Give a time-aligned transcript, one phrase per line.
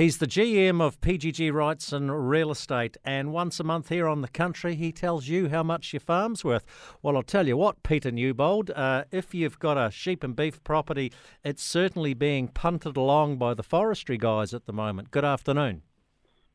[0.00, 4.28] He's the GM of PGG Wrightson Real Estate, and once a month here on the
[4.28, 6.64] country, he tells you how much your farm's worth.
[7.02, 10.64] Well, I'll tell you what, Peter Newbold, uh, if you've got a sheep and beef
[10.64, 11.12] property,
[11.44, 15.10] it's certainly being punted along by the forestry guys at the moment.
[15.10, 15.82] Good afternoon.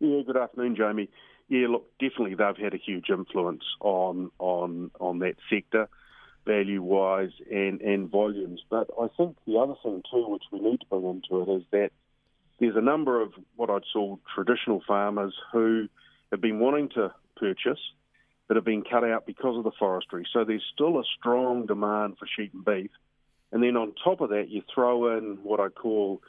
[0.00, 1.08] Yeah, good afternoon, Jamie.
[1.48, 5.88] Yeah, look, definitely they've had a huge influence on on on that sector,
[6.44, 8.64] value wise and and volumes.
[8.68, 11.62] But I think the other thing too, which we need to bring into it, is
[11.70, 11.92] that
[12.60, 15.88] there's a number of what I'd call traditional farmers who
[16.30, 17.78] have been wanting to purchase
[18.48, 20.26] but have been cut out because of the forestry.
[20.32, 22.90] So there's still a strong demand for sheep and beef.
[23.52, 26.22] And then on top of that, you throw in what I call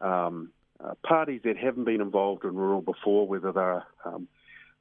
[0.00, 0.50] um,
[0.82, 4.28] uh, parties that haven't been involved in rural before, whether they're um,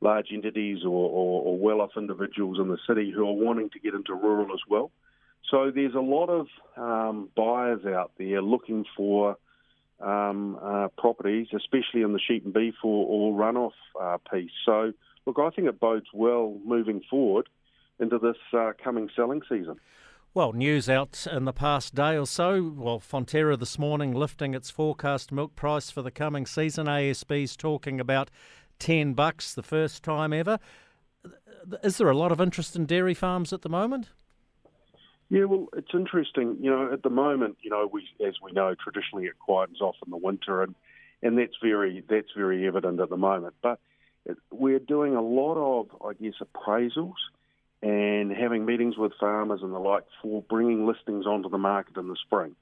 [0.02, 3.80] large entities or, or, or well off individuals in the city who are wanting to
[3.80, 4.92] get into rural as well.
[5.50, 9.38] So there's a lot of um, buyers out there looking for
[10.00, 14.52] um, uh, properties, especially in the sheep and beef or, or runoff uh, piece.
[14.66, 14.94] So,
[15.26, 17.48] look, I think it bodes well moving forward
[18.00, 19.78] into this uh, coming selling season.
[20.36, 22.74] Well, news out in the past day or so.
[22.76, 26.88] Well, Fonterra this morning lifting its forecast milk price for the coming season.
[26.88, 28.32] ASB's talking about
[28.80, 30.58] 10 bucks the first time ever.
[31.84, 34.10] Is there a lot of interest in dairy farms at the moment?
[35.34, 36.58] Yeah, well, it's interesting.
[36.62, 39.96] You know, at the moment, you know, we, as we know, traditionally it quietens off
[40.06, 40.76] in the winter, and
[41.24, 43.56] and that's very that's very evident at the moment.
[43.64, 43.80] But
[44.52, 47.16] we're doing a lot of, I guess, appraisals
[47.82, 52.10] and having meetings with farmers and the like for bringing listings onto the market in
[52.10, 52.56] the spring.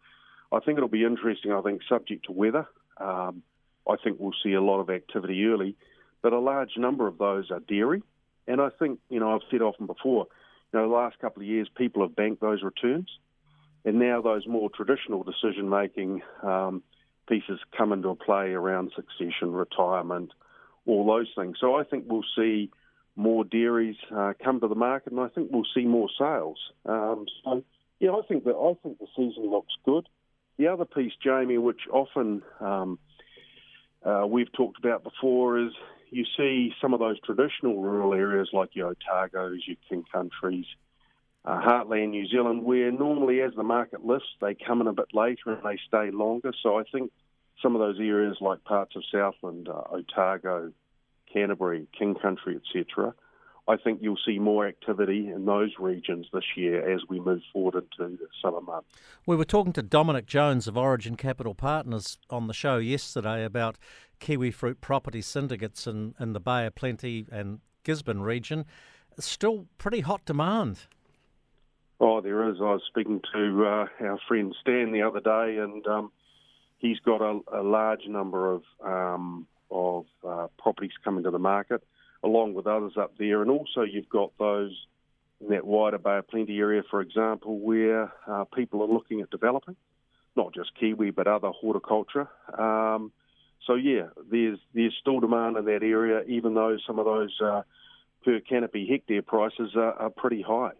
[0.54, 1.52] I think it'll be interesting.
[1.52, 2.70] I think subject to weather,
[3.02, 3.44] um,
[3.86, 5.76] I think we'll see a lot of activity early,
[6.22, 8.02] but a large number of those are dairy.
[8.48, 10.28] And I think, you know, I've said often before,
[10.74, 13.10] you know, the last couple of years, people have banked those returns,
[13.84, 16.84] and now those more traditional decision-making um,
[17.28, 20.32] pieces come into play around succession, retirement,
[20.86, 21.58] all those things.
[21.60, 22.72] So I think we'll see
[23.16, 26.58] more dairies uh, come to the market, and I think we'll see more sales.
[26.86, 27.64] Um, so
[28.00, 30.08] yeah, I think that I think the season looks good.
[30.58, 33.00] The other piece, Jamie, which often um,
[34.04, 35.72] uh, we've talked about before, is
[36.12, 40.66] you see some of those traditional rural areas like your Otagos, your King Countries,
[41.46, 45.08] uh, Heartland New Zealand, where normally as the market lifts, they come in a bit
[45.14, 46.52] later and they stay longer.
[46.62, 47.12] So I think
[47.62, 50.74] some of those areas like parts of Southland, uh, Otago,
[51.32, 53.14] Canterbury, King Country, etc.,
[53.68, 57.76] I think you'll see more activity in those regions this year as we move forward
[57.76, 58.90] into the summer months.
[59.26, 63.78] We were talking to Dominic Jones of Origin Capital Partners on the show yesterday about
[64.22, 68.66] kiwi fruit property syndicates in, in the Bay of Plenty and Gisborne region.
[69.20, 70.86] Still pretty hot demand.
[72.00, 72.56] Oh, there is.
[72.60, 76.12] I was speaking to uh, our friend Stan the other day, and um,
[76.80, 81.84] he's got a, a, large number of um, of uh, properties coming to the market
[82.24, 83.42] along with others up there.
[83.42, 84.72] And also, you've got those
[85.42, 89.30] in that wider Bay of Plenty area, for example, where uh, people are looking at
[89.30, 89.76] developing,
[90.36, 92.28] not just kiwi, but other horticulture.
[92.58, 93.12] Um,
[93.66, 97.62] so yeah, there's there's still demand in that area, even though some of those uh,
[98.24, 100.72] per canopy hectare prices are, are pretty high.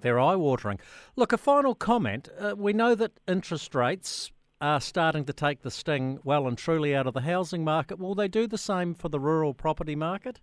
[0.00, 0.78] They're eye watering.
[1.16, 2.28] Look, a final comment.
[2.38, 6.94] Uh, we know that interest rates are starting to take the sting well and truly
[6.94, 7.98] out of the housing market.
[7.98, 10.40] Will they do the same for the rural property market?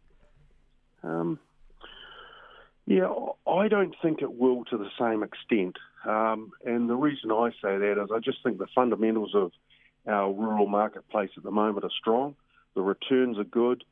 [1.03, 1.39] Um,
[2.85, 3.09] yeah,
[3.47, 5.77] I don't think it will to the same extent.
[6.05, 9.51] Um, and the reason I say that is I just think the fundamentals of
[10.07, 12.35] our rural marketplace at the moment are strong.
[12.75, 13.83] The returns are good.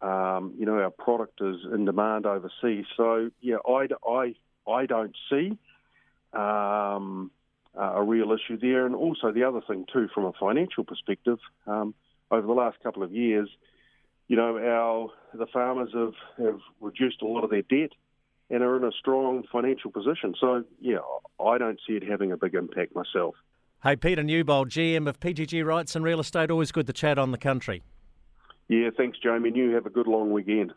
[0.00, 2.86] Um, you know, our product is in demand overseas.
[2.96, 4.34] So, yeah, I, I,
[4.70, 5.58] I don't see
[6.32, 7.30] um,
[7.74, 8.86] a real issue there.
[8.86, 11.94] And also, the other thing, too, from a financial perspective, um,
[12.30, 13.48] over the last couple of years,
[14.28, 17.90] you know, our the farmers have, have reduced a lot of their debt
[18.48, 20.34] and are in a strong financial position.
[20.40, 20.98] So, yeah,
[21.44, 23.34] I don't see it having a big impact myself.
[23.82, 26.50] Hey, Peter Newbold, GM of PGG Wrightson Real Estate.
[26.50, 27.82] Always good to chat on the country.
[28.68, 29.48] Yeah, thanks, Jamie.
[29.48, 30.74] And you have a good long weekend.